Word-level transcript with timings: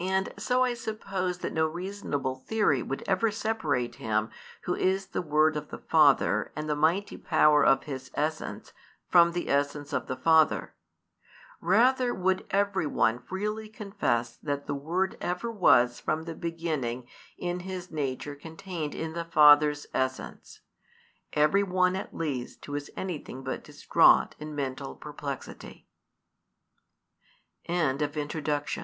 And 0.00 0.34
so 0.36 0.64
I 0.64 0.74
suppose 0.74 1.38
that 1.38 1.52
no 1.52 1.68
reasonable 1.68 2.34
theory 2.48 2.82
would 2.82 3.04
ever 3.06 3.30
separate 3.30 3.94
Him 3.94 4.28
Who 4.64 4.74
is 4.74 5.06
the 5.06 5.22
Word 5.22 5.56
of 5.56 5.68
the 5.68 5.78
Father 5.78 6.50
and 6.56 6.68
the 6.68 6.74
mighty 6.74 7.16
Power 7.16 7.64
of 7.64 7.84
His 7.84 8.10
essence, 8.14 8.72
from 9.08 9.30
the 9.30 9.48
essence 9.48 9.92
of 9.92 10.08
the 10.08 10.16
Father. 10.16 10.74
Eather 11.62 12.12
would 12.12 12.44
every 12.50 12.88
one 12.88 13.20
freely 13.20 13.68
confess 13.68 14.36
that 14.38 14.66
the 14.66 14.74
Word 14.74 15.16
ever 15.20 15.48
was 15.52 16.00
from 16.00 16.24
the 16.24 16.34
beginning 16.34 17.06
in 17.38 17.60
His 17.60 17.92
nature 17.92 18.34
contained 18.34 18.96
in 18.96 19.12
the 19.12 19.26
Father's 19.26 19.86
essence, 19.94 20.60
every 21.34 21.62
one 21.62 21.94
at 21.94 22.12
least 22.12 22.64
who 22.66 22.74
is 22.74 22.90
anything 22.96 23.44
but 23.44 23.62
distraught 23.62 24.34
in 24.40 24.56
mental 24.56 24.96
perplexity. 24.96 25.86
|264 27.68 28.28
CHAPTER 28.44 28.58
I. 28.58 28.64